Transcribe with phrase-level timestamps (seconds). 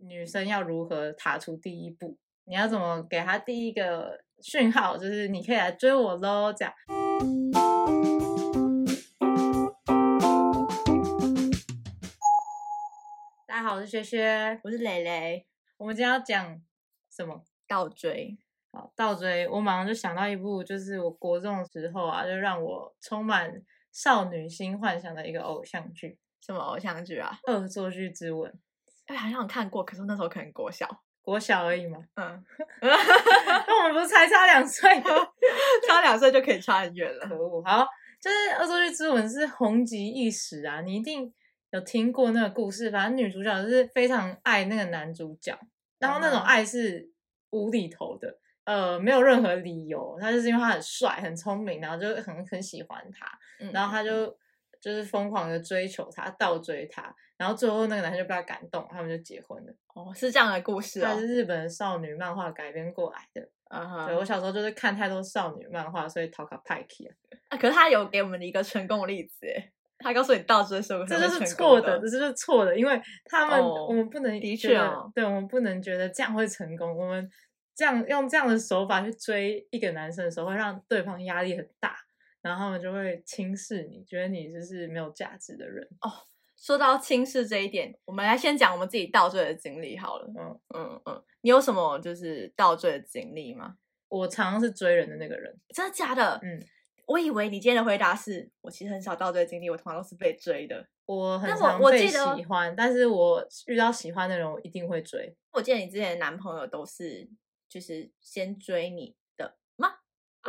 [0.00, 2.16] 女生要如何踏出第一步？
[2.44, 6.52] 你要怎么给她第一个讯号，就是你可以来追我喽？
[6.52, 6.72] 这样。
[13.44, 15.44] 大家好，我是薛薛，我是蕾蕾，
[15.78, 16.62] 我们今天要讲
[17.10, 17.42] 什么？
[17.66, 18.38] 倒追。
[18.70, 23.60] 好，倒追，我马上就想到一部，就是我国中的时候啊，就让我充满
[23.90, 27.36] 少女心幻想的一个偶像剧，什么偶像剧啊？
[27.52, 28.52] 《恶作剧之吻》。
[29.08, 30.86] 哎，好像有看过，可是那时候可能国小，
[31.20, 31.98] 国小而已嘛。
[32.14, 32.44] 嗯，
[33.66, 34.88] 那我们不是才差两岁？
[35.88, 37.26] 差两岁就可以差很远了。
[37.26, 37.62] 可恶！
[37.64, 37.86] 好，
[38.20, 41.32] 就是《恶作剧之吻》是红极一时啊，你一定
[41.70, 42.90] 有听过那个故事。
[42.90, 45.58] 反正女主角就是非常爱那个男主角，
[45.98, 47.10] 然后那种嗯爱是
[47.50, 53.26] 无厘头的，呃，没有任何理由，他就是因为他很帅、很聪明，然后就很很喜欢他，
[53.60, 54.36] 嗯然后他就
[54.80, 59.72] 就是疯狂的追求他，倒追他，然后最后那个男生就被他感动，他们就结婚了。
[59.94, 61.26] 哦，是这样的故事哦它是。
[61.26, 63.48] 日本的少女漫画改编过来的。
[63.68, 67.12] 啊哈，对我小时候就是看太多少女漫画，所以讨卡派 k 啊，
[67.50, 77.28] 啊，可是他有给我们的一个成功的例子，哎，他告诉你倒追是不是这就是错的，这就是错的，因为他们、哦我们不能的确哦对我们不能觉得这样会成功，我们
[77.76, 81.94] 这样用这样的手法去追一个男生的时候，会让对方压力很大，
[82.48, 85.86] 然后他们就会轻视你，觉得你就是没有价值的人。
[86.00, 86.10] 哦
[86.60, 90.26] 说到轻视这一点，我们来先讲我们自己倒追的经历好了。
[90.36, 93.76] 嗯，嗯嗯，你有什么就是倒追的经历吗？
[94.08, 96.40] 我常常是追人的那个人，真的假的？
[96.42, 96.60] 嗯，
[97.06, 100.84] 我以为你今天的回答是我其实很少倒追的经历，我通常都是被追的。
[101.06, 105.32] 我很常被喜欢，但是我遇到喜欢的人，我一定会追。
[105.52, 107.28] 我记得你之前的男朋友都是
[107.68, 109.14] 就是先追你？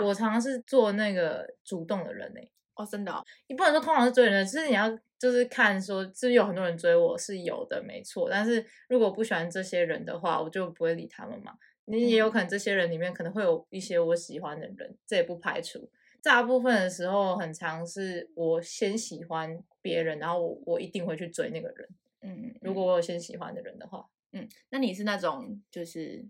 [0.02, 2.42] 我常常是做那个主动的人呢、
[2.76, 8.30] 哦，真的、哦，你不能说通常是追人，就是你要就是看说，是不是有很多人追我是有的，没错。
[8.30, 11.54] 但是如果不喜欢这些人的话，我就不会理他们嘛。
[11.86, 15.90] 你也有可能这些人里面可能会有一些我喜欢的人，这也不排除。
[16.22, 21.90] 大部分的时候，很常是我先喜欢别人，然后我我一定会去追那个人。
[22.22, 26.24] 嗯，如果我有先喜欢的人的话，嗯，那你是那种就是，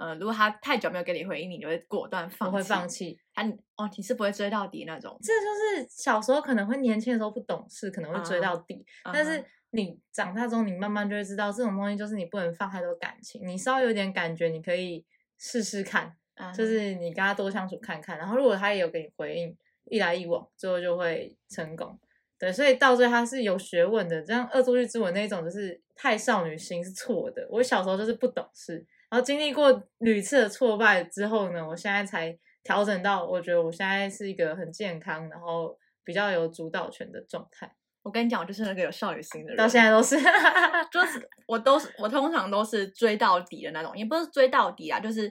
[0.00, 3.18] 呃，如果他太久没有给你回应，你就会果断放弃，我会放弃。
[3.34, 3.44] 他
[3.76, 8.82] 哦，你是不会追到底那种，这就是小时候可能会年轻的时候不懂事，可能会追到底。
[9.12, 15.04] 但是你长大之后，你慢慢就会知道，这种东西就是你不能放太多感情，你稍微有点感觉，你可以
[15.38, 22.00] 试试看，嗯就是你跟他多相处看看，然后如果他也有给你回应，一来一往，最后就会成功。
[22.38, 27.46] 对，所以到最后他是有学问的，这样恶作剧之吻那一种就是太少女心是错的。
[27.50, 37.70] 我小时候就是不懂事，然后经历过屡次的挫败之后呢，我现在才调整到，我觉得我现在是一个很健康，然后比较有主导权的状态。
[38.02, 40.16] 我跟你讲，我就是那个有少女心的人，到现在都是，
[40.90, 45.30] 就是我都是我通常都是追到底的那种，也不是追到底啊，就是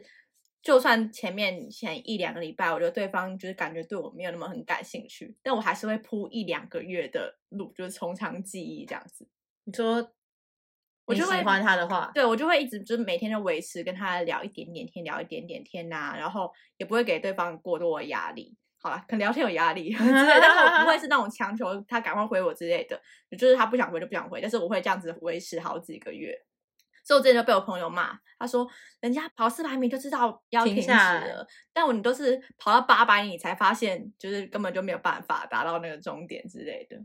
[0.61, 9.27] 就算前面前一两个礼拜，我觉得对方就是感觉对我没有那么很感兴趣，但我还是会铺一两个月的路，就是从长计议这样子。
[9.63, 10.07] 你说你
[11.09, 18.55] 我就会喜欢他的话，对我就会一直就是每天就维持跟他聊一点点天，聊一点点天呐、然后也不会给对方过多的压力。
[18.81, 20.47] 好了，可能聊天有压力 但是
[20.77, 22.97] 我不会是那种强求他赶快回我之类的，
[23.37, 26.33] 就是他不想回就不想回，但是我会这样子维持好几个月。
[27.03, 28.67] 所以我之前就被我朋友骂，他说
[29.01, 36.97] 人家跑四百米就知道要停停止了，但我你都是跑到八百米才发现，就是根本就没有办法达到那个终点之类的。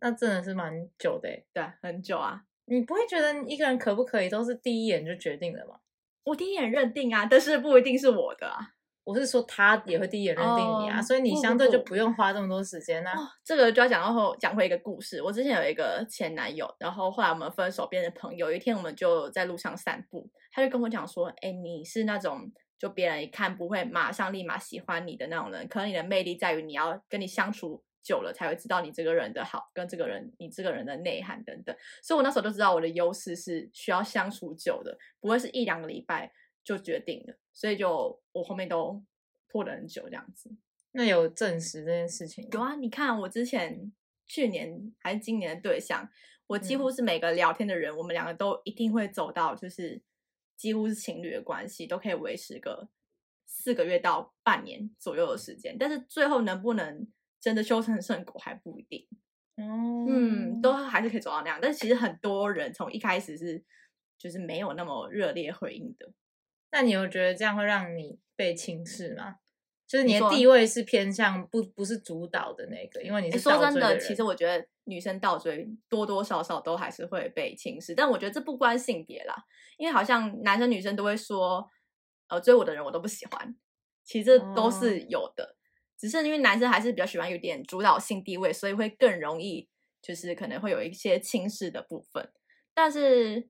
[0.00, 1.46] 那真的是蛮久的欸。
[1.54, 5.76] 对，很久啊，你不会觉得一个人可不可以都是第一眼就决定的吗？
[6.24, 8.72] 我第一眼认定啊，但是不一定是我的啊。
[9.04, 15.22] 我是说他也会第一眼认定你啊，哦所以你相对就不用花这么多时间呐、哦，这个就要讲到后讲回一个故事。
[15.22, 18.50] 我之前有一个前男友，然后后来我们分手变成朋友。
[18.50, 36.32] 有一天我们就在路上散步，他就跟我讲说：“哎，你是那种就别人一看不会马上立马喜欢你的那种人，可能你的魅力在于你要跟你相处久了才会知道你这个人的好，跟这个人你这个人的内涵等等。”所以我那时候就知道我的优势是需要相处久的，不会是一两个礼拜
[36.62, 37.36] 就决定的。
[37.52, 39.02] 所以就我后面都
[39.48, 40.54] 拖了很久这样子。
[40.92, 42.48] 那有证实这件事情？
[42.52, 43.92] 有啊，你看我之前
[44.26, 46.08] 去年还是今年的对象，
[46.46, 50.00] 我几嗯乎是每个聊天的人，我们两个都一定会走到就是
[50.56, 52.88] 几乎是情侣的关系，都可以维持个
[53.44, 55.76] 四个月到半年左右的时间。
[55.78, 57.06] 但是最后能不能
[57.46, 59.06] 真的修成正果还不一定。
[59.54, 61.60] 哦，嗯，都还是可以走到那样。
[61.62, 63.62] 但是其实很多人从一开始是
[64.18, 66.12] 就是没有那么热烈回应的。
[66.72, 69.36] 那你有觉得这样会让你被轻视吗？
[69.86, 79.36] 就是你的地位是偏向不不是主导的那个，因为你是倒说真的，其实我觉得女生倒追多多少少都还是会被轻视，但我觉得这不关性别啦，
[79.78, 81.70] 因为好像男生女生都会说，
[82.26, 83.56] 呃，追我的人我都不喜欢，
[84.04, 85.55] 其实这都哦是有的，
[85.98, 89.68] 只是因为男生还是比较喜欢有点主导性地位，所以会更容易
[90.02, 92.30] 就是可能会有一些轻视的部分，
[92.74, 93.48] 但是。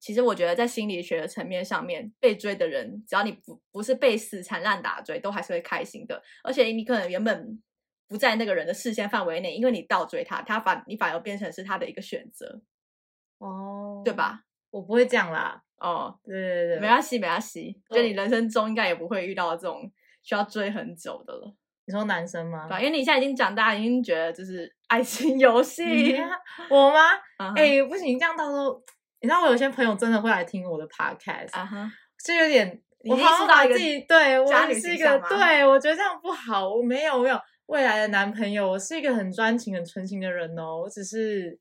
[0.00, 6.22] 其实我觉得，在心理学的层面上面，被追的人，只要你不不是被死缠烂打追，都还是会开心的。
[6.42, 7.62] 而且你可能原本
[8.06, 12.60] 不在那个人的视线范围内，因为你倒追他，他反你反而变成是他的一个选择，
[13.38, 14.12] 哦，对？
[14.12, 14.44] 吧？
[14.68, 19.90] 我不会这样啦，哦，对对对，没关系，没关系，就你嗯人生中应该也不会遇到这种
[20.22, 21.56] 需要追很久的了，
[21.86, 22.78] 你说男生吗对？
[22.78, 26.16] 因为你现在已经长大，已经觉得就是爱情游戏。
[26.70, 27.00] 我吗？
[27.56, 28.82] 哎、不行，这样到时候，
[29.20, 31.90] 你知道我有些朋友真的会来听我的 podcast，、啊哈，
[32.24, 41.58] 就有点，我好像塑造一个把自己对我是一个，对我觉得这样不好，我没有没有未来的男朋友，我是一个很专情、很纯情的人哦，我只是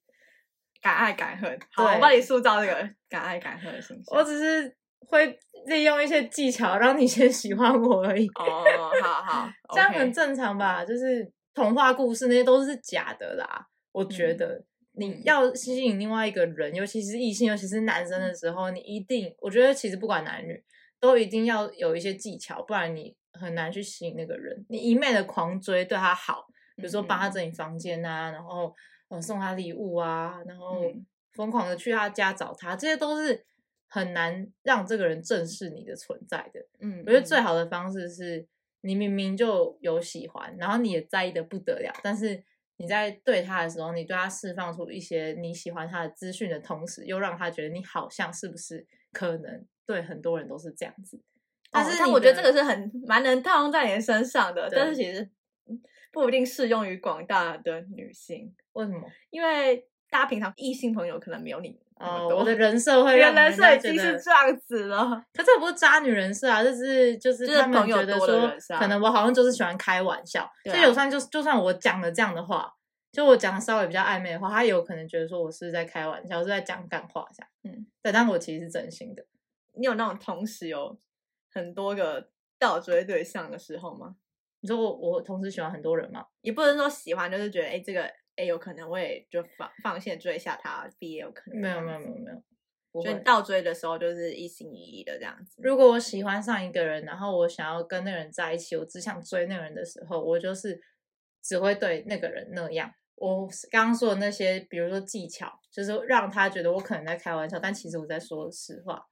[0.82, 1.60] 敢爱敢恨。
[1.74, 4.18] 好，我帮你塑造这个敢爱敢恨的形象。
[4.18, 4.76] 我只是
[5.14, 5.38] 会
[5.68, 8.64] 利用一些技巧让你先喜欢我而已，哦，
[9.02, 10.84] 好好， 这样很正常吧？
[10.84, 14.66] 就是童话故事那些都是假的啦，我觉嗯得。
[14.96, 20.64] 你嗯要吸引另外一个人，尤其是异性，尤其是男生的时候，你一定，我觉得其实不管男女，
[21.00, 24.64] 都一定要有一些技巧，不然你很难去吸引那个人。
[24.70, 26.46] 你一昧的狂追，对他好，
[26.76, 28.72] 比如说帮他嗯整理房间啊，然后
[29.10, 33.44] 呃送他礼物啊，然后嗯疯狂的去他家找他，这些都是
[33.94, 36.60] 很难让这个人正视你的存在的。
[36.80, 38.44] 嗯，我觉得最嗯好的方式是
[38.82, 42.44] 你明明就有喜欢，然后你也在意的不得了，但是
[42.78, 51.22] 你在对他的时候，你对他释放出一些你喜欢他的资讯的同时，又让他觉得你好像是不是可能对很多人都是这样子。
[51.70, 55.22] 但哦是你但我觉得这个是很蛮能套用在你的身上的，但是其实
[55.68, 55.80] 嗯
[56.12, 59.08] 不一定适用于广大的女性，为什么？
[59.30, 65.24] 因为大家平常异性朋友可能没有你哦，我的人设会 让原来是已经是这样子了。
[65.34, 72.72] 可这不是渣女人设啊，这是就是就是他们朋友觉得说可能我好像就是喜欢开玩笑，对啊所以有算就就算我讲了这样的话，
[73.12, 77.50] 就我讲的稍微比较暧昧的话，他也有可能觉得说我是在开玩笑，是在讲干话这样。
[77.64, 79.24] 嗯，对，但我其实是真心的。
[79.76, 80.98] 你有那种同时有
[81.52, 82.30] 很多个
[82.60, 84.16] 倒追对象的时候吗？
[84.62, 86.26] 你说我我同时喜欢很多人吗？
[86.42, 93.20] 也不能说喜欢，就是觉得哎、诶这个哎、有可能我也就放放线追一下他毕业有可能没有没有没有没有，所以你。
[93.22, 95.62] 倒追的时候就是一心一意的这样子。
[95.64, 100.82] 如果我喜欢上一个人，然后我想要跟那个人在一起，我只想追那个人的时候，我就是
[101.42, 102.94] 只会对那个人那样。
[103.16, 109.06] 我刚刚说的那些，比如说技巧，就是让他觉得我可能在开玩笑，但其实我在说实话。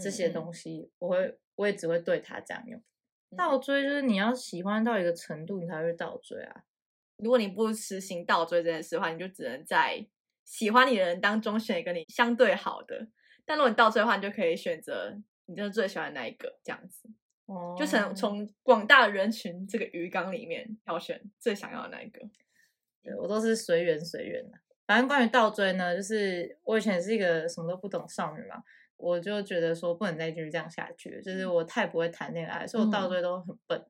[0.00, 2.80] 这些嗯东西，我会我也只会对他这样用。
[2.80, 6.64] 嗯倒追就是你要喜欢到一个程度，你才会倒追啊。
[7.16, 10.06] 如果你不实行倒追这件事的话，你就只能在
[10.44, 13.08] 喜欢你的人当中选一个你相对好的。
[13.44, 15.16] 但如果你倒追的话，你就可以选择
[15.46, 17.08] 你真的最喜欢的那一个，这样子，
[17.46, 22.20] 哦就从从广大人群这个鱼缸里面挑选最想要的那一个。
[23.02, 24.58] 对我都是随缘随缘的。
[24.86, 28.62] 反正关于倒追呢，就是我以前是一个什么都不懂少女嘛，
[28.96, 33.84] 我就觉得说不能再继续这样下去，就是我太不会谈恋爱，所以我倒嗯追都很笨。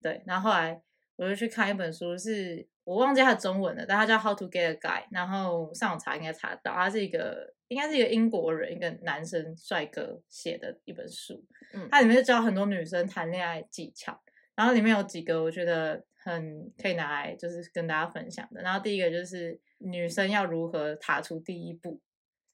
[0.00, 0.82] 对，然后后来
[1.16, 11.44] 我就去看一本书是，我忘记它的中文了，但它叫《How to Get a Guy》，然后上网查应该查得到，他是一个应该是一个英国人，一个男生帅哥写的一本书。
[11.72, 14.20] 嗯它里面就教很多女生谈恋爱技巧，
[14.54, 18.62] 然后里面有几个我觉得很可以拿来就是跟大家分享的。
[18.62, 22.00] 然后第一个就是女生要如何踏出第一步，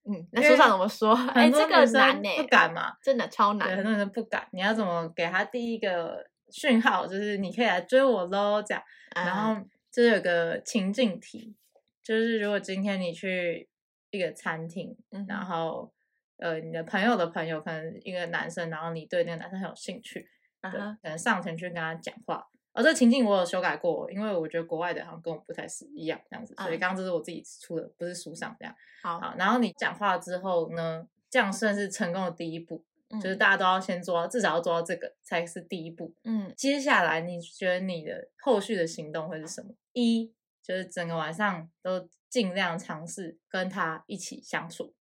[0.09, 1.15] 嗯，那书上怎么说？
[1.35, 3.85] 哎、很多这个难呢、不敢嘛，真的超对，很。
[3.85, 4.49] 多人不敢。
[4.53, 8.83] 你要怎么给他第一个讯号，就是你可以来追我喽，这样。
[9.15, 11.55] 然啊后就是有个情境题，
[12.03, 13.69] 就是如果今天你去
[14.11, 15.93] 一个餐厅，嗯然后
[16.39, 20.29] 呃你的朋友的朋友可能一个男生，然后你对那个男生很有兴趣，
[20.61, 22.47] 对，啊可能上前去跟他讲话。
[22.73, 28.73] 哦，这个情境我有修改过，因为我觉得国外的好像跟我不太是一样这样子，所以嗯刚刚这是我自己出的，不是书上这样。
[29.03, 32.85] 好，好，然后你讲话之后呢，这样算是成功的第一步，
[33.19, 36.15] 就是嗯大家都要先做到，至少要做到这个才是第一步。
[36.25, 39.75] 嗯接下来你觉得你的后续的行动会是什么？
[39.93, 44.95] 一就是整个晚上都尽量尝试跟他一起相处，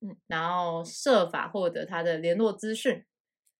[0.00, 3.04] 嗯，然后设法获得他的联络资讯，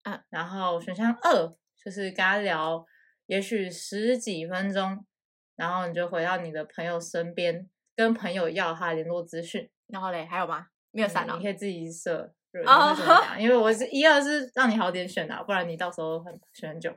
[0.03, 2.85] 啊，然后选项二就是跟他聊，
[3.27, 5.07] 也许十几分钟，
[5.55, 9.71] 然后你就回到你的朋友身边，跟朋友要他的联络资讯。
[9.87, 10.69] 然后嘞，还有吗？
[10.91, 11.43] 没有三哦嗯你。
[11.45, 12.35] 可以自己设。
[12.55, 12.95] 对哦
[13.37, 16.95] 因为我是一二是让你好点选啊，不然你到时候很选很久。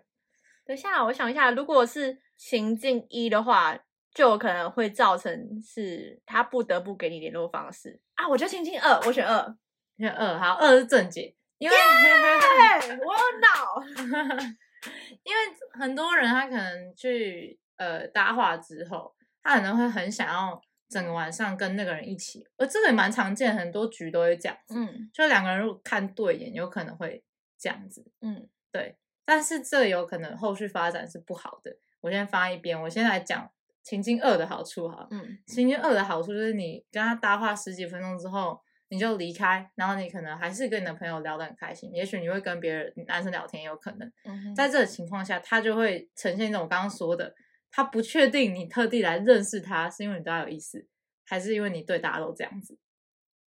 [0.64, 3.76] 等一下，我想一下，如果是情境一的话，
[4.14, 8.28] 就有可能会造成是他不得不给你联络方式啊。
[8.28, 9.58] 我觉得情境二，我选二，
[9.98, 14.38] 选二，好，二是正解，因为对 我有脑。
[15.24, 15.42] 因为
[15.80, 19.12] 很多人他可能去呃搭话之后，
[19.42, 27.24] 他可能会很想要整个晚上跟那个人一起，而这个也蛮常见，很多局都会这样子，嗯就两个人如果看对眼，有可能会
[27.58, 31.78] 这样子，嗯对，但是这有可能后续发展是不好的。
[32.02, 33.50] 我先发一边，我先来讲
[33.82, 35.08] 情境二的好处哈。
[35.12, 44.10] 嗯情境二的好处就是你跟他搭话十几分钟之后，你就离开，然后你可能还是跟你的朋友聊得很开心，也许你会跟别人男生聊天，也有可能。
[44.24, 47.34] 嗯哼，在这个情况下，他就会呈现一种我刚刚说的，
[47.78, 50.88] 他不确定你特地来认识他是因为你对他有意思，
[51.24, 52.76] 还是因为你对大家都这样子，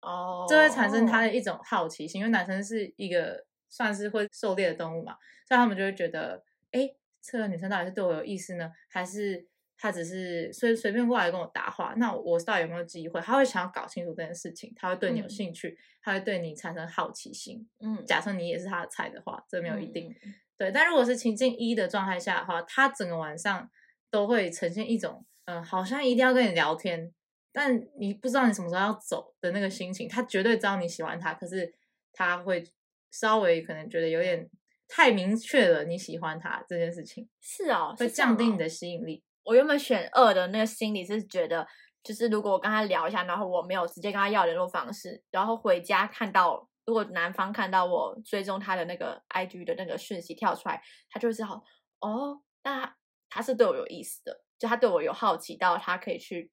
[0.01, 5.13] 哦，这会产生他的一种好奇心，因为男生是一个算是会狩猎的动物嘛，
[5.47, 6.89] 所以他们就会觉得，哎，
[7.21, 11.93] 这个女生到底是对我有意思呢，还是她只是随随便过来跟我搭话？
[11.95, 13.21] 那我到底有没有机会？
[13.21, 17.65] 他会想要搞清楚这件事情，他会对你有嗯兴趣，他会对你产生好奇心。
[17.79, 20.13] 嗯，假设你也是他的菜的话，这没有一定。
[20.57, 23.69] 对，但如果是情境一的状态下的话，他整个晚上
[24.09, 27.13] 都会呈现一种，嗯、好像一定要跟你聊天，
[27.51, 30.07] 但你不知道你什么时候要走的那个心情。
[30.07, 31.73] 他绝对知道你喜欢他，可是
[32.13, 32.63] 他会
[33.11, 34.49] 稍微可能觉得有点
[34.87, 39.23] 太明确了你喜欢他这件事情，是哦，会降低你的吸引力。
[39.43, 41.65] 我原本选二的那个心理是觉得，
[42.03, 51.63] 就是如果我跟他聊一下，然后我没有直接跟他要联络方式，然后回家看到，如果男方看到我追踪他的那个 IG 的那个讯息跳出来，他就会知道，
[52.01, 52.93] 哦，那
[53.29, 56.51] 他他是对我有意思的，就他对我有好奇到他可以去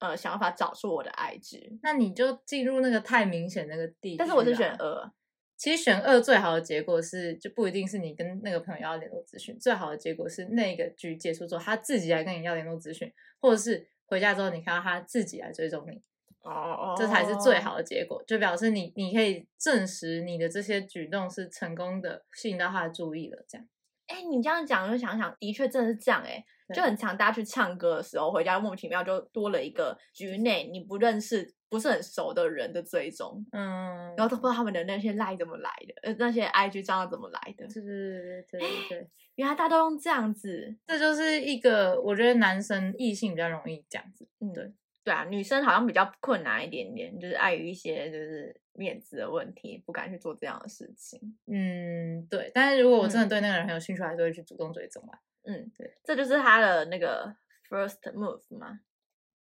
[0.00, 4.16] 呃想办法找出我的爱值那你就进入那个太明显那个地。
[4.16, 5.10] 但是我是选二，
[5.56, 16.02] 其实选二最好的结果是，就不一定是你跟那个朋友要联络资讯，最好的结果是那个局结束之后，他自己来跟你要联络资讯，或者是回家之后你看到他自己来追踪你，
[16.40, 23.66] 哦哦这才是最好的结果，就表示你你可以证实你的这些举动是成功的吸引到他的注意了，这样。
[24.12, 26.76] 哎、你这样讲，就想想，的确真的是这样哎、对。
[26.76, 44.72] 就很常大家去唱歌的时候，回家莫名其妙就多了一个局内你不认识、不是很熟的人的追踪，嗯，然后都不知道他们的那些赖怎么来的，呃，那些 IG 账号怎么来的，对对对对对对，原来大家都用这样子，这就是一个我觉得男生异性比较容易这样子，嗯，对
[45.04, 51.36] 对啊，女生好像比较困难一点点，就是碍于一些就是面子的问题，不敢去做这样的事情。
[51.46, 52.50] 嗯，对。
[52.54, 55.20] 但是如果我真的嗯对那个人很有兴趣，我还是会去主动追踪吧。
[55.44, 57.34] 嗯，对，这就是他的那个
[57.68, 58.80] first move 嘛。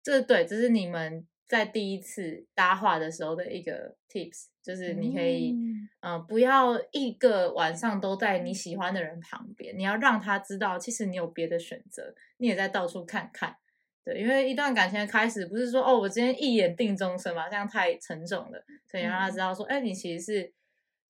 [0.02, 13.58] 这对，这是你们在第一次搭话的时候的一个 tips，就是你可以，嗯嗯、呃，不要一个晚上都在你喜欢的人旁边，你要让他知道，其实你有别的选择，你也在到处看看。
[14.04, 20.54] 对，因为一段感情的开始，不是说哦，我今天一眼定终身嘛，这样太沉重了，所以让他知道说，哎、你其实是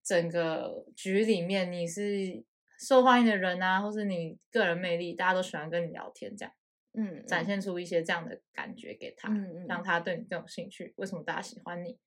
[0.04, 2.44] 整个局里面你是
[2.80, 6.54] 受欢迎的人啊，或是你个人魅力，大家都喜欢跟你聊天，这样。
[7.00, 9.32] 嗯，展现出一些这样的感觉给他，
[9.68, 10.94] 让他对你更有兴趣。
[10.96, 12.00] 为什么大家喜欢你？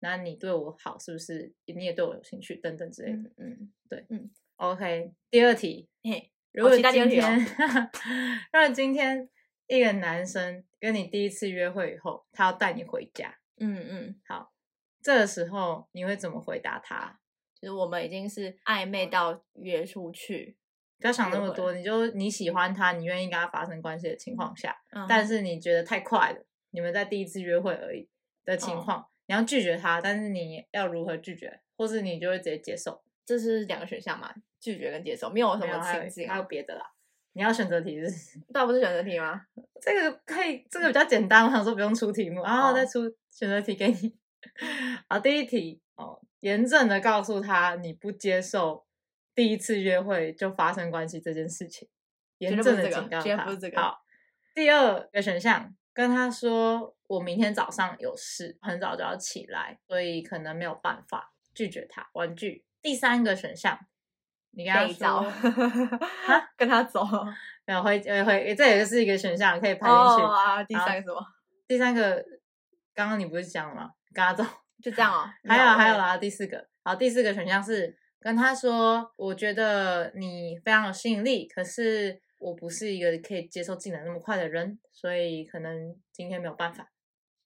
[0.00, 2.56] 那你对我好，是不是你也对我有兴趣？
[2.56, 3.30] 等等之类的。
[3.38, 3.72] 嗯
[4.10, 7.90] 嗯，OK，第二题，嘿， 如果今天，哦
[8.52, 9.26] 如果今天
[9.66, 14.52] 一个男生跟你第一次约会以后，他要带你回家，嗯嗯，好，
[15.02, 17.18] 这个时候你会怎么回答他？
[17.60, 20.58] 就是我们已经是暧昧到约出去，
[20.98, 28.06] 不要想那么多，你就你喜欢他，你愿意跟他发生关系的情况下，嗯但是你觉得太快了，你们在第一次约会而已
[28.44, 36.46] 的情哦况，你要拒绝他，但是你要如何拒绝，或是你就会直接接受，这是两个选项嘛，拒绝跟接受，没有什么情境还有啊。
[36.46, 36.90] 别的啦。
[37.34, 39.42] 你要选择题是那不是选择题吗？
[39.80, 44.16] 这个可以，这个比较简单，我想说不用出题目，然后哦再出选择题给你。
[45.08, 48.86] 好，第一题哦，严正的告诉他你不接受
[49.34, 51.88] 第一次约会就发生关系这件事情，
[52.38, 53.44] 严正的警告他。
[53.44, 54.04] 不是这个好，
[54.54, 62.64] 第二个选项跟他说我明天早上有事，很早就要起来，所以可能没有办法拒绝他，婉拒。
[62.80, 63.78] 第三个选项，
[64.56, 65.32] 你跟他说，
[66.56, 67.06] 跟他走。
[67.64, 70.22] 然后会会会，这也是一个选项可以排进去。
[70.22, 71.26] 哦啊，第三个什么？
[71.66, 72.22] 第三个，
[72.92, 73.90] 刚刚你不是讲了吗？
[74.12, 74.44] 跟他走。
[74.82, 75.24] 就这样哦。
[75.48, 86.90] 还有没还有啦，第四个，好，第四个选项是跟他说，我觉得你非常有吸引力，可是我不是一个可以接受进展那么快的人，所以可能今天没有办法，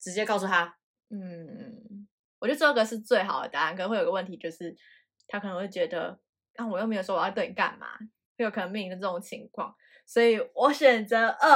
[0.01, 0.77] 直接告诉他，
[1.11, 2.09] 嗯，
[2.41, 3.77] 我觉得这个是最好的答案。
[3.77, 4.77] 可能会有个问题，就是
[5.29, 6.19] 他可能会觉得，
[6.59, 7.87] 啊，我又没有说我要对你干嘛，
[8.37, 9.75] 有可能面临的这种情况，
[10.05, 11.51] 所以我选择二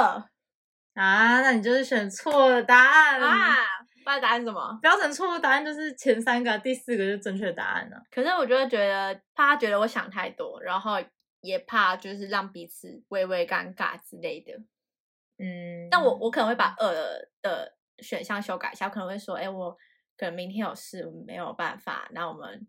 [0.95, 3.55] 啊，那你就是选错了答案啊。
[4.05, 4.79] 不知道答案是什么？
[4.81, 7.95] 标准错误答案就是前三个，第四个就是正确答案呢。
[8.11, 10.97] 可是我就会觉得怕他觉得我想太多，然后
[11.39, 14.53] 也怕就是让彼此微微尴尬之类的。
[15.37, 16.85] 嗯，但我我可能会把二
[17.41, 19.71] 的选项修改一下，我可能会说，哎，我
[20.17, 22.67] 可能明天有事，我没有办法，那我们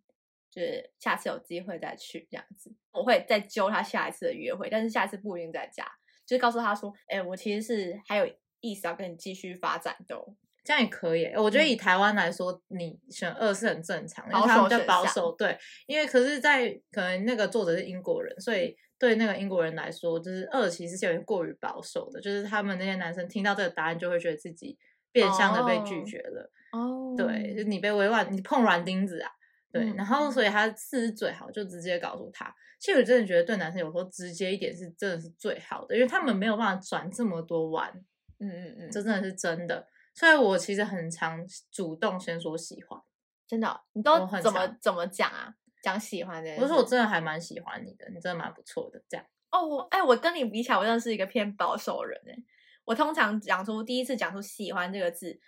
[0.55, 2.73] 就是下次有机会再去这样子。
[2.93, 5.85] 我会再揪他下一次的约会，但是下一次不一定在家，
[6.25, 8.29] 就是告诉他说，哎，我其实是还有
[8.61, 10.17] 意思要跟你继续发展的。
[10.63, 15.31] 这样也可以，我觉得以台湾来说，你选二是很正常，因为他们比较保守。
[15.37, 24.79] 对，因为可是，在可能那个作者是英国人，所以对那个英国人来说，就是二其实是有点过于保守的，就是他们那些男生听到这个答案就会觉得自己
[25.13, 26.51] 变相的被拒绝了。
[26.73, 29.31] 哦，对，就你被委婉，你碰软钉子啊。
[29.75, 32.55] 对，然后所以他四是最好，就直接告诉他。
[32.79, 37.91] 其实我真的觉得对男生有时候直接一点是真的是最好的，因为他们没有办法转这么多弯。
[38.39, 39.87] 嗯嗯嗯，这真的是真的。
[40.15, 43.01] 所以，我其实很常主动先说喜欢，
[43.49, 45.55] 真的，你都怎么怎么讲啊？
[45.83, 49.27] 讲喜欢的，我说我真的还蛮喜欢你的，你真的蛮不错的，这样。
[49.51, 52.37] 哦，我哎，我跟你比起来，我真的是一个偏保守人哎。
[52.85, 55.41] 我通常讲出第一次讲出喜欢这个字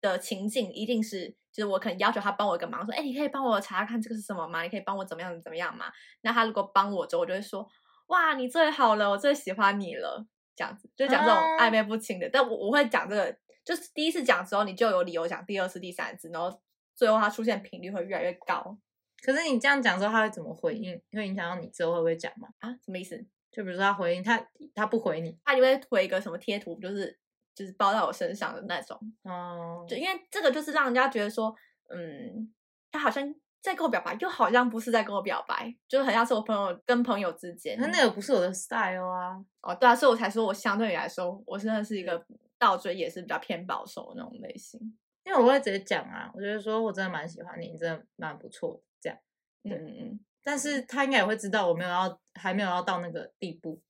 [0.00, 4.62] 的情境，一定是就是我可能要求他帮我一个忙，说，哎，你可以帮我查查看这个是什么吗？
[4.62, 5.86] 你可以帮我怎么样怎么样吗？
[6.22, 7.68] 那他如果帮我之后，我就会说，
[8.06, 10.26] 哇，你最好了，我最喜欢你了，
[10.56, 12.28] 这样子，就讲这种暧昧不清的。
[12.32, 13.36] 但我我会讲这个。
[13.62, 16.60] 就是第一次讲之后，你就有理由讲第二次、第三次，然后
[16.96, 18.76] 最后他出现频率会越来越高。
[19.22, 21.00] 可是你这样讲之后，他会怎么回应？
[21.12, 22.48] 会影响到你之后会不会讲吗？
[22.58, 23.22] 啊，什么意思？
[23.52, 24.42] 就比如说他回应他，
[24.74, 27.16] 他不回你，他就会回一个什么贴图，就是
[27.54, 28.98] 就是包在我身上的那种。
[29.24, 31.54] 哦，就因为这个就是让人家觉得说，
[31.88, 32.52] 嗯，
[32.90, 37.76] 他好像在跟我表白，又好像不是在跟我表白，就很像是我朋友跟朋友之间。
[37.80, 39.36] 那那个不是我的 style 啊。
[39.62, 42.24] 哦，对啊，所以我才说我相对于来说，我真的是一个。
[42.60, 44.78] 倒追也是比较偏保守的那种类型，
[45.24, 49.18] 因为我会直接讲啊，我觉得说我真的蛮喜欢你，你真的蛮不错的这样。
[49.64, 50.20] 嗯嗯嗯。
[50.42, 53.80] 但是他应该也会知道我没有要，还没有要到那个地步，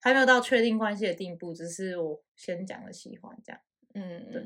[0.00, 3.60] 还没有到确定关系的地步，只是我先讲了喜欢这样。
[3.94, 4.42] 嗯，对。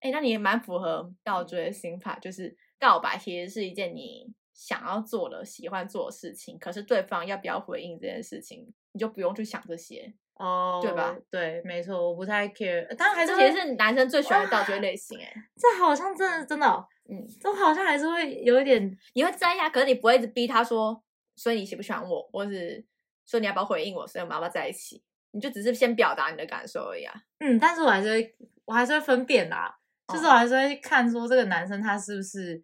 [0.00, 10.12] 哎，那你也蛮符合倒追的心法，就是告白其实是一件你想要做的、喜欢做的事情，可是对方要不要回应这件事情，你就不用去想这些。
[10.34, 11.16] 哦，对吧？
[11.30, 16.66] 对，没错，我不太 care，但还是其实是男生最喜欢的倒追类型，哎，这好像真的真的，
[17.08, 21.00] 嗯，这好像还是会有一点，你会在意啊，可是你不会一直逼他说，
[21.36, 22.84] 所以你喜不喜欢我，或是
[23.26, 25.02] 说你要不要回应我，所以我们要不要在一起？
[25.32, 27.14] 你就只是先表达你的感受而已啊。
[27.38, 29.76] 嗯，但是我还是会，我还是会分辨啦，
[30.08, 32.62] 就是我还是会看说这个男生他是不是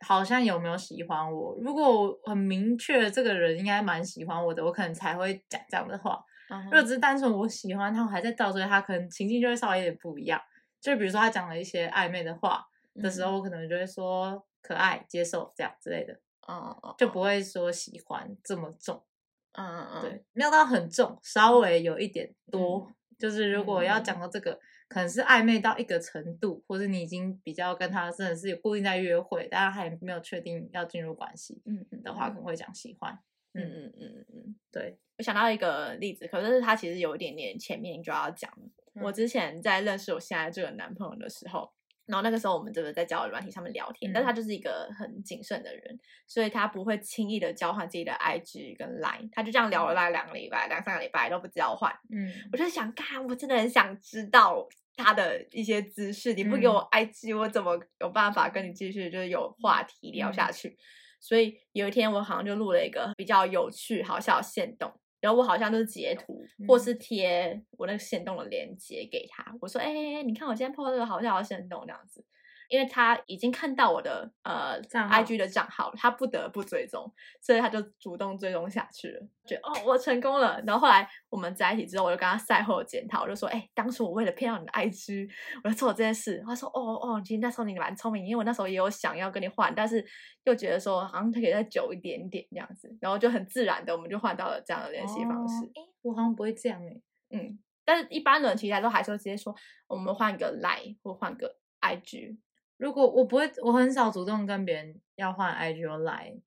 [0.00, 6.22] 好像有没有喜欢我，如果我很明确这个人应该蛮喜欢我的，我可能才会讲这样的话。
[6.64, 10.40] 如果只是单纯我喜欢他，我还在倒追他，可能情境就会稍微有点不一样。
[10.80, 16.14] 就比如说他讲了一些暧昧的话的时候，我可能就会说可爱、接受这样之类的，
[16.48, 19.04] 嗯嗯，就不会说喜欢这么重，
[19.52, 22.92] 嗯嗯嗯，对，没有到很重，稍微有一点多。
[23.18, 24.56] 就是如果要讲到这个，
[24.88, 33.18] 可能是暧昧到一个程度，或者你已经比较跟他真的是有固定在约会，但是还没有确定要进入关系，嗯嗯的话，可能会讲喜欢。
[33.54, 34.96] 嗯嗯嗯嗯，对。
[35.16, 38.48] 我想到一个例子，可是他其实有一点点前面就要讲
[39.02, 41.68] 我之前在认识我现在这个男朋友的时候，
[42.08, 51.92] 然后那个时候我们就是在交友软体上面聊天，但他就是一个很谨慎的人，所以他不会轻易的交换自己的 IG 跟 Line，他就这样聊了大概两个礼拜、两三个礼拜都不交换。
[52.10, 54.66] 嗯，我就想，看，我真的很想知道
[54.96, 60.76] 他的一些姿势，你不给我 IG，我怎么有办法跟你继续就是有话题聊下去？
[61.20, 64.92] 所以有一天我好像就录了一个比较有趣、好笑的线动。
[65.20, 69.54] 然后我好像都是截图，或是贴我那个线动的链接给他。
[69.60, 72.24] 我说：“哎，你看我今天 po 这个好笑的线动这样子。”
[72.68, 74.78] 因为他已经看到我的呃
[75.08, 79.26] I G 的账号，他不得不追踪，所以他就主动追踪下去了。
[79.46, 80.62] 觉得哦，我成功了。
[80.66, 85.26] 然后后来我们在一起之后，我就跟他赛后检讨，我就说：“哎，当初我为了骗到你的 I G，
[85.64, 90.04] 我就做了这件事。”他说：“哦哦，其实那时候你蛮聪明，因为我那时候也有想要跟你换，但是
[90.44, 95.64] 又觉得说好像他可以再久一点点这样子，然后就很自然的我们就换到了这样的联系方式。
[95.74, 97.00] 哎，我好像不会这样哎，
[97.30, 99.54] 嗯，但是一般人其实都还是会直接说
[99.86, 102.38] 我们换个 Line 或换个 I G。
[102.78, 106.40] 如果我不会，我很少主动跟别人要换 IG 或 Line。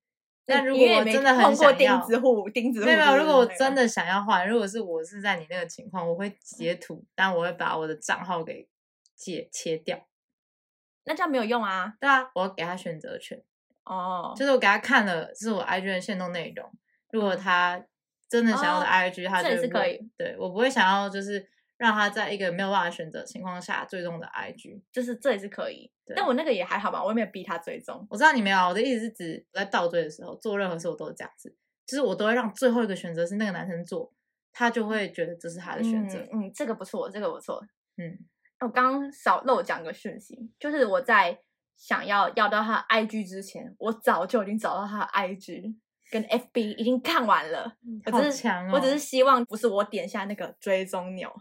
[0.43, 2.85] 但如果我真的很想要，钉子户，钉子户。
[2.85, 8.67] 没有，如果我真的想要换，如果是我是在你那个情况，我会截图，但我会把我的账号给
[9.15, 10.07] 切切掉。
[11.03, 11.93] 那这样没有用啊？
[11.99, 13.41] 对啊，我要给他选择权。
[13.85, 16.71] 哦，就是我给他看了，是我 IG 的限动内容。
[17.11, 17.83] 如果他
[18.29, 19.99] 真的想要的哦 IG，、他这就是可以。
[20.17, 21.47] 对我不会想要就是
[21.81, 24.79] 让他在一个没有办法选择的情况下追踪的 IG。
[24.91, 25.91] 就是这也是可以。
[26.15, 28.05] 但我那个也还好吧，我也没有逼他追踪。
[28.07, 31.55] 我知道你没有啊，我的意思是指我在倒追的时候做任何事我都是这样子，
[31.87, 34.13] 就是我都会让最后一个选择是那个男生做，
[34.53, 36.19] 他就会觉得这是他的选择。
[36.31, 37.59] 嗯嗯，这个不错，这个不错。
[37.97, 38.19] 嗯
[38.59, 41.39] 我刚刚少漏讲个讯息，就是我在
[41.75, 45.75] 想要要到他的 IG 之前，我早就已经找到他的 IG
[46.11, 47.75] 跟 FB 已经看完了。
[48.05, 51.33] 我好只是、强哦我只是希望不是我点下那个追踪钮，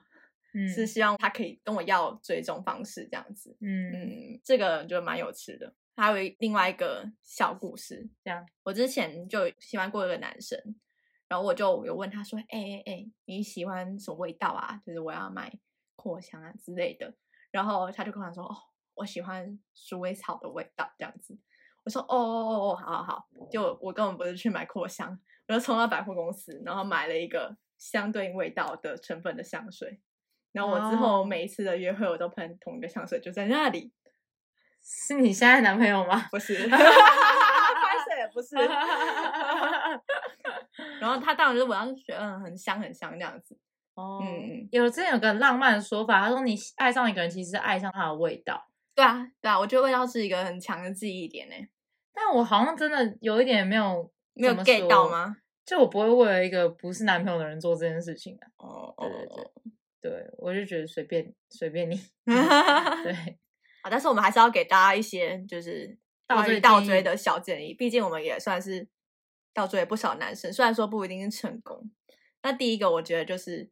[0.55, 3.57] 嗯是希望他可以跟我要追踪方式这样子。
[3.61, 5.75] 嗯嗯，这个就蛮有趣的。
[5.97, 10.59] 还有另外一个小故事，这样我之前就喜欢过一个男生，
[11.29, 14.81] 然后我就有问他说：“哎哎哎，你喜欢什么味道啊？
[14.87, 15.53] 就是我要买
[15.97, 17.13] 扩香啊之类的。”
[17.53, 18.57] 然后他就跟我说：“哦，
[18.95, 21.39] 我喜欢鼠尾草的味道，这样子。”
[21.85, 30.01] 我说：“哦哦哦哦，好好好。”就我根本不是去买扩香，我就冲到百货公司，然后买了一个相对应味道的成分的香水。
[30.53, 33.93] 然后我之后哦每一次的约会，我都喷同一个香水，就在那里。
[34.83, 36.27] 是你现在男朋友吗？
[36.31, 36.87] 不是， 拍摄
[38.19, 38.57] 也不是。
[41.01, 43.57] 然后他当然就是我当时觉得嗯很香很香这样子，
[43.95, 48.67] 哦，嗯有之前有个很浪漫的说法，他说你爱上一个人，其实是爱上他的味道。
[48.95, 51.55] 对啊对啊，我觉得味道是一个很强的记忆点呢。
[52.13, 55.11] 但我好像真的有一点没有没有 get 到说？
[55.13, 55.37] 吗？
[55.65, 58.49] 就我不会为了一个不是男朋友的人做这件事情啊。
[58.57, 59.51] 哦对对对
[60.01, 62.01] 对，我就觉得随便随便你。
[62.25, 63.39] 对。
[63.83, 68.87] 啊，但是我们还是要给大家一些就是倒追倒追的小建议，毕竟我们也算是
[69.55, 71.91] 倒追了不少男生，虽然说不一定是成功。
[72.43, 73.71] 那第一个，我觉得就是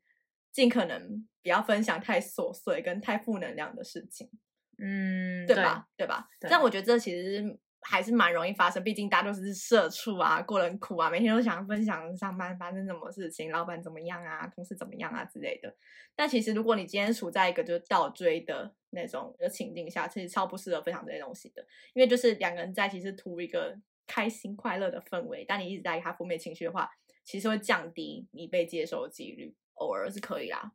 [0.50, 4.30] 尽可能不要分享太琐碎跟太负能量的事情。
[4.78, 5.86] 嗯，对吧？
[5.96, 6.28] 对吧？
[6.40, 15.74] 对但我觉得这其实还是蛮容易发生，毕竟大家都是社畜啊，过得很苦啊，每天都想分享上班发生什么事情，老板怎么样啊，同事怎么样啊之类的。
[16.14, 21.64] 但其实如果你今天处在一个就是倒追的那种的情境下，其实超不适合分享这些东西的，
[21.94, 26.90] 因为就是两个人在一起是图一个开心快乐的氛围，但你一直在意他负面情绪的话，
[27.24, 29.54] 其实会降低你被接受的几率。
[29.80, 30.72] 偶尔是可以啦，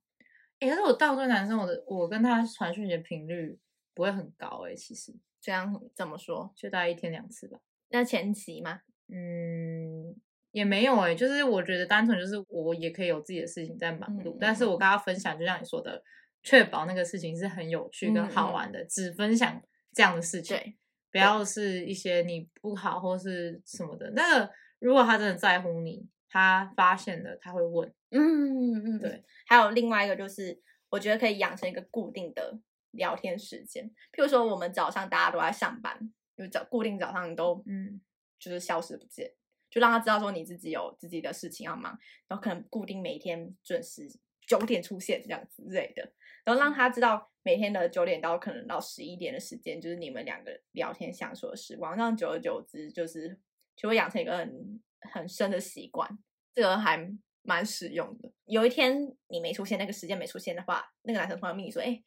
[0.60, 3.60] 欸可是我倒追男生，我的我跟他传讯息的频率
[3.94, 6.54] 不会很高哎、其实这样怎么说？
[6.56, 7.60] 就大概一天两次吧。
[7.90, 8.80] 那前期吗？
[9.10, 10.16] 嗯，
[10.52, 16.02] 也没有哎、就是我觉得单纯就是我也可以有自己的事情在忙碌，嗯但是我跟他分享，就像你说的，
[16.42, 20.76] 确保那个事情是很有趣跟好玩的，只分享这样的事情，对，
[21.12, 24.10] 不要是一些你不好或是什么的。
[24.12, 29.24] 那个如果他真的在乎你，他发现了他会问，嗯嗯嗯，对。
[29.46, 32.58] 还有另外一个就是，我觉得可以养成一个固定的
[32.94, 38.02] 聊天时间，譬如说我们早上大家都在上班，就早固定早上都嗯
[38.40, 39.32] 就是消失不见，
[39.70, 44.08] 就让他知道说你自己有自己的事情要忙，然后可能固定每天准时
[44.48, 46.12] 九点出现这样子之类的，
[46.44, 53.40] 然后让他知道每天的九点到可能到十一点的时间，就是你们两个聊天相处的时光，这样久而久之就是
[53.76, 56.20] 就会养成一个很很深的习惯，
[56.54, 57.10] 这个还
[57.42, 58.32] 蛮实用的。
[58.46, 62.04] 有一天你没出现，那个时间没出现的话，那个男生突然问你说：“哎、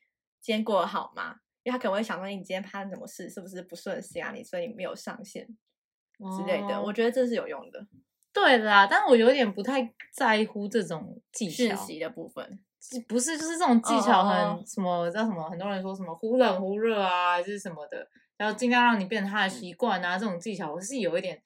[0.47, 3.29] 今天过得好吗？”因为他可能会想说：“你今天发生什么事？
[3.29, 4.31] 是不是不顺心啊？
[4.33, 6.77] 你所以你没有上线之类的。
[6.79, 7.85] 哦我觉得这是有用的
[8.33, 12.61] 对啦，但我有点不太在乎这种技巧，的部分。
[13.09, 15.51] 不是就是这种技巧很什么叫什么？
[15.51, 21.43] 很多人说什么忽冷忽热啊，还是什么的，然后尽量让你变成他的习惯啊，这种技巧我是有一点，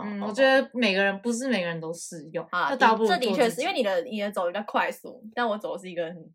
[0.00, 6.32] 嗯，哦我觉得每个人不是每个人都适用，啊，倒不如这的确是因为你的你的走比较快速，但我走的是一个很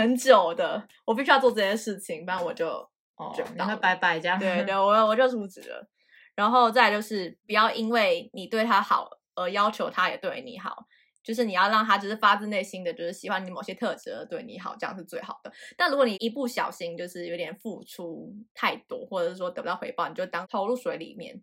[0.00, 2.68] 很久的，我必须要做这件事情，不然我就
[3.16, 5.86] 哦追不，到了你会拜拜这样，对对，我我就出职了。
[6.34, 10.86] 然后再来就是不要因为你对他好而要求他也对你好，
[11.22, 15.52] 就是你要让他就是发自内心的就是喜欢你某些特质而对你好，这样是最好的。
[15.76, 21.42] 但如果你一不小心就是有点付出太多，或者是说得不到回报，你就当投入水里面，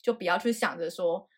[0.00, 1.28] 就不要去想着说。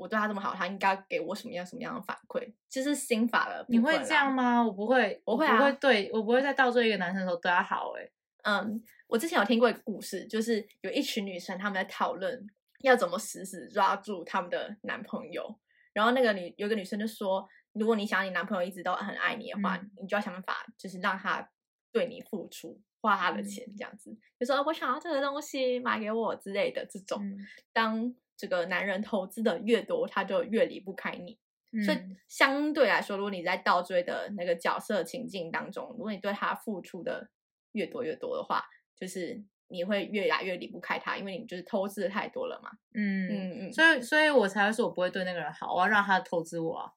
[0.00, 2.50] 我对他这么好，他应该给我什么样什么样的反馈？
[2.70, 4.64] 这是心法的部你会这样吗？
[4.64, 8.10] 我不会，我会啊不会对我不会在倒追一个男生的时候对他好、欸，
[8.44, 12.46] 嗯，我之前有听过一个故事，就是有一群女生她们在讨论
[12.82, 15.58] 要怎么死死抓住他们的男朋友。
[15.92, 21.46] 然后那个女有个女生就说，如果你想你男朋友一直都很爱你的话，嗯你就要想办法，就是让他
[21.92, 24.16] 对你付出，花他的嗯钱这样子。
[24.38, 27.22] 就说我想要这个东西，买给我之类的这种。
[27.22, 27.36] 嗯
[27.72, 31.38] 当这个男人投资的越多，他就越离不开你。
[31.84, 37.30] 所以嗯相对来说，如果你在倒追的那个角色情境当中，如果你对他付出的
[37.72, 38.64] 越多越多的话，
[38.96, 42.70] 就是你会越来越离不开他，因为你就是投资的太多了嘛。
[42.94, 46.92] 嗯嗯嗯，所以所以我才会说我不会对那个人好，我要让他投资我啊，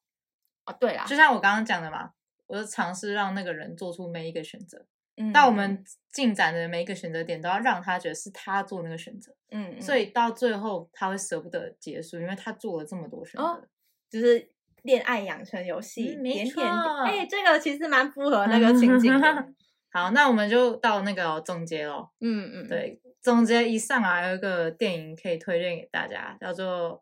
[0.66, 2.14] 哦，对啦，就像我刚刚讲的嘛，
[2.48, 13.44] 我就尝试让那个人做出每一个选择，嗯但我们进展的每一个选择点都要让他觉得是他做那个选择，嗯，嗯所以到最后他会舍不得结束，因为他做了这么多选择。
[13.44, 13.62] 哦
[14.10, 14.48] 就是
[14.84, 16.64] 恋爱养成游戏，嗯没点点错
[17.04, 19.48] 哎，这个其实蛮符合那个情景的。
[19.90, 22.10] 好，那我们就到那个总结喽。
[22.20, 26.98] 嗯嗯，，对，总结一上来有一个电影可以推荐给大家，叫做《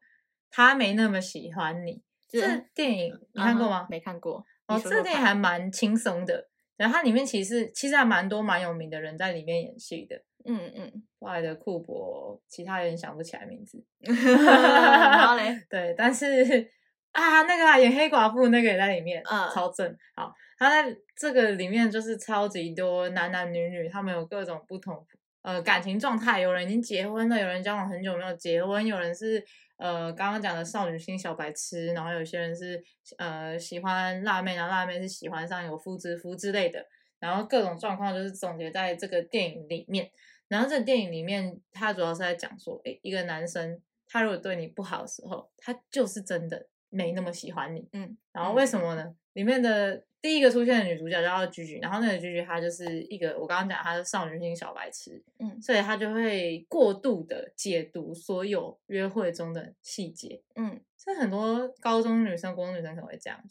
[0.49, 1.93] 他没那么喜欢你》。
[2.29, 3.81] 这这电影你看过吗？
[3.83, 4.45] 嗯没看过。
[4.67, 6.47] 哦，这个电影还蛮轻松的，
[6.81, 10.15] 然后它里面其实其实还蛮多蛮有名的人在里面演戏的，
[10.45, 13.85] 嗯嗯，后来的库珀，其他人想不起来名字。
[14.01, 16.71] 然后嘞， 对，但是
[17.11, 19.95] 啊，那个啊演黑寡妇那个也在里面，嗯超正。
[20.15, 25.05] 好，他在这个里面就是超级多男男女女，他们有各种不同
[25.43, 29.45] 呃感情状态，有人已经结婚了，有人交往很久没有结婚，有人是
[29.81, 32.81] 呃刚刚讲的少女心小白痴，然后有些人是
[33.17, 36.85] 呃喜欢辣妹，然后辣妹是喜欢上有夫之夫之类的，
[37.19, 40.11] 然后各种状况就是总结在这个电影里面。
[40.47, 47.89] 然后这个电影里面，它主要是在讲说，诶，一个男生他如果对你不好的时候，他就是真的没那么喜欢你。
[47.93, 49.15] 嗯，然后为什么呢？
[49.33, 60.43] 里面的第一个出现的女主角叫居居，然后那个居居她就是一个我刚刚讲她是少女心小白痴，嗯所以她就会过度的解读所有约会中的细节。
[60.55, 63.41] 嗯所以很多高中女生、国中女生可能会这样，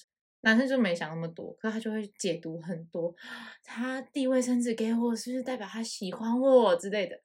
[0.42, 3.12] 男生就没想那么多，可是他就会解读很多，
[3.64, 7.18] 他递卫生纸给我，是不是代表他喜欢我之类的？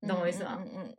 [0.00, 0.62] 你懂我意思吗？
[0.66, 0.96] 嗯嗯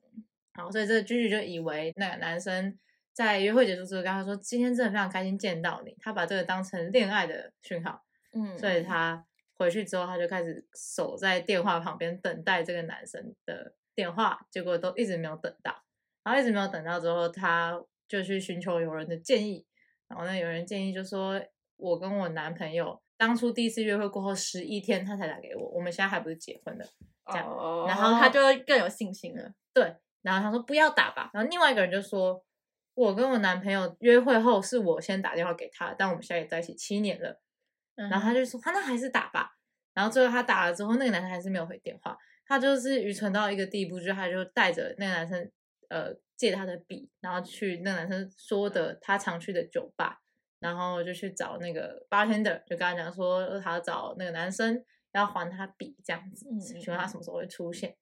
[0.53, 2.77] 好，所以这个居居就以为那个男生
[3.13, 15.84] 在约会结束之后跟他说：“今天真的非常开心见到你。”他把这个当成恋爱的讯号，嗯，所以他回去之后，他就开始守在电话旁边等待这个男生的电话，结果都一直没有等到。
[16.24, 19.65] 然后一直没有等到之后，他就去寻求有人的建议。
[20.08, 21.41] 然后呢，有人建议就说
[21.78, 26.86] ：“我跟我男朋友当初第一次约会过后十一天，他才打给我，我们现在还不是结婚的。”
[27.32, 29.54] 这样哦，然后他就更有信心了。
[29.74, 32.43] 对，然后他说不要打吧，然后另外一个人就说，
[32.93, 37.41] 我跟我男朋友约会后是我先打电话给他，但我们现在也在一起七年了，
[37.95, 39.51] 然后他就说，他那还是打吧，
[39.93, 45.51] 然后最后他打了之后，那个男生还是没有回电话，他就是愚蠢到一个地步，就是他就带着那个男生，
[45.89, 50.19] 呃，借他的笔，然后去那个男生说的他常去的酒吧，
[50.60, 57.95] 然后就去找那个 bartender，就跟他讲说，呃他要找那个男生要还他笔这样子，嗯询问他什么时候会出现。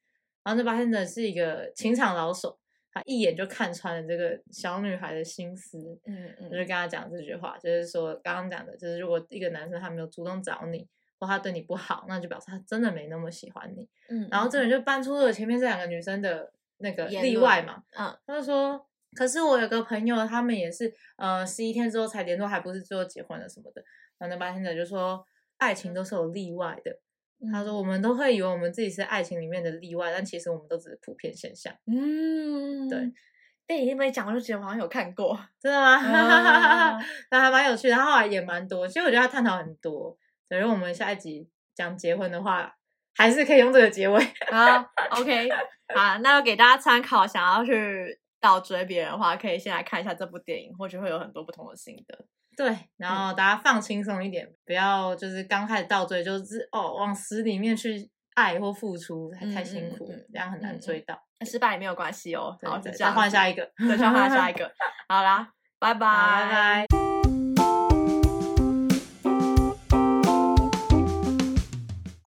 [0.43, 2.59] 然后那 bartender 是一个情场老手，
[2.91, 10.87] 他一眼就看穿了这个小女孩的心思，嗯我就嗯跟他讲这句话，就是说刚刚讲的，就是如果一个男生他没有主动找你，
[11.19, 13.87] 或他对你不好，那就表示他真的没那么喜欢你。
[14.09, 18.83] 嗯，然后这人就搬出了前面这两个女生的那个例外嘛，嗯他就说，
[19.15, 23.83] 可是我有个朋友，他们也是呃十一天之后才联络，还不是最后结婚了什么的。
[24.17, 25.23] 然后那八天者就说，
[25.57, 26.99] 爱情都是有例外的。
[27.51, 31.73] 他说，我们都会以为我们自己是爱情里面的例外，但其实我们都只是普遍现象。
[31.87, 33.11] 嗯，对，
[33.65, 35.39] 电影那么讲，我就觉得我好像有看过。
[35.59, 35.95] 真的吗？
[35.95, 36.99] 啊
[37.31, 38.87] 那还蛮有趣的，他后来也蛮多。
[38.87, 40.17] 其实我觉得他探讨很多。
[40.49, 42.75] 等，如果我们下一集讲结婚的话，
[43.15, 44.19] 还是可以用这个结尾。
[44.51, 45.49] 好，OK，
[45.95, 52.25] 好，那给大家参考，想要去倒追别人的话，可以先来看一下这部电影，或许会有很多不同的心得。
[52.59, 61.17] 对，然后大家放轻松一点，不要就是刚开始倒追就是哦往死里面去爱或付出，太太辛苦这样很难嗯追到。
[61.45, 64.69] 失败也没有关系哦，对好，就对再这样子，换下一个，对，再换下一个。
[65.07, 67.18] 好啦，拜拜，拜拜。